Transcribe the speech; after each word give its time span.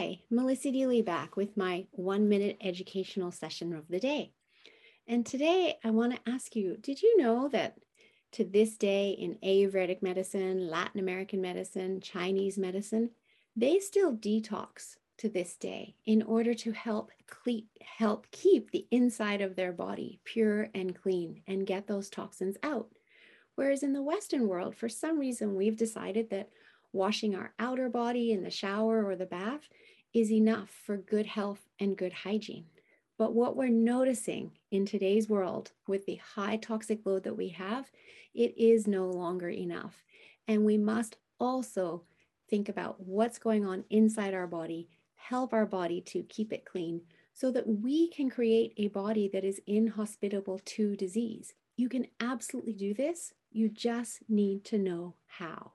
Hi, 0.00 0.18
Melissa 0.30 0.72
Deely 0.72 1.02
back 1.02 1.36
with 1.36 1.58
my 1.58 1.84
one 1.90 2.26
minute 2.26 2.56
educational 2.62 3.30
session 3.30 3.74
of 3.74 3.86
the 3.88 4.00
day. 4.00 4.32
And 5.06 5.26
today 5.26 5.76
I 5.84 5.90
want 5.90 6.14
to 6.14 6.30
ask 6.30 6.56
you 6.56 6.78
Did 6.78 7.02
you 7.02 7.18
know 7.18 7.48
that 7.48 7.76
to 8.32 8.44
this 8.44 8.78
day 8.78 9.10
in 9.10 9.36
Ayurvedic 9.44 10.00
medicine, 10.00 10.70
Latin 10.70 11.00
American 11.00 11.42
medicine, 11.42 12.00
Chinese 12.00 12.56
medicine, 12.56 13.10
they 13.54 13.78
still 13.78 14.16
detox 14.16 14.96
to 15.18 15.28
this 15.28 15.54
day 15.58 15.96
in 16.06 16.22
order 16.22 16.54
to 16.54 16.72
help 16.72 17.10
cle- 17.26 17.68
help 17.82 18.26
keep 18.30 18.70
the 18.70 18.86
inside 18.90 19.42
of 19.42 19.54
their 19.54 19.72
body 19.72 20.18
pure 20.24 20.70
and 20.74 20.98
clean 20.98 21.42
and 21.46 21.66
get 21.66 21.86
those 21.86 22.08
toxins 22.08 22.56
out. 22.62 22.88
Whereas 23.54 23.82
in 23.82 23.92
the 23.92 24.02
Western 24.02 24.48
world, 24.48 24.74
for 24.74 24.88
some 24.88 25.18
reason, 25.18 25.56
we've 25.56 25.76
decided 25.76 26.30
that 26.30 26.48
washing 26.92 27.34
our 27.34 27.52
outer 27.58 27.88
body 27.88 28.32
in 28.32 28.42
the 28.42 28.50
shower 28.50 29.04
or 29.06 29.14
the 29.14 29.26
bath 29.26 29.68
is 30.12 30.32
enough 30.32 30.70
for 30.70 30.96
good 30.96 31.26
health 31.26 31.68
and 31.78 31.96
good 31.96 32.12
hygiene. 32.12 32.66
But 33.18 33.34
what 33.34 33.56
we're 33.56 33.68
noticing 33.68 34.52
in 34.70 34.86
today's 34.86 35.28
world 35.28 35.72
with 35.86 36.06
the 36.06 36.20
high 36.34 36.56
toxic 36.56 37.04
load 37.04 37.24
that 37.24 37.36
we 37.36 37.48
have, 37.50 37.90
it 38.34 38.56
is 38.56 38.86
no 38.86 39.06
longer 39.06 39.50
enough. 39.50 40.04
And 40.48 40.64
we 40.64 40.78
must 40.78 41.16
also 41.38 42.04
think 42.48 42.68
about 42.68 43.00
what's 43.00 43.38
going 43.38 43.64
on 43.64 43.84
inside 43.90 44.34
our 44.34 44.46
body, 44.46 44.88
help 45.16 45.52
our 45.52 45.66
body 45.66 46.00
to 46.00 46.22
keep 46.24 46.52
it 46.52 46.64
clean 46.64 47.02
so 47.32 47.50
that 47.50 47.68
we 47.68 48.08
can 48.08 48.28
create 48.28 48.72
a 48.76 48.88
body 48.88 49.28
that 49.32 49.44
is 49.44 49.60
inhospitable 49.66 50.58
to 50.64 50.96
disease. 50.96 51.54
You 51.76 51.88
can 51.88 52.06
absolutely 52.20 52.72
do 52.72 52.92
this. 52.94 53.32
You 53.52 53.68
just 53.68 54.20
need 54.28 54.64
to 54.66 54.78
know 54.78 55.14
how. 55.26 55.72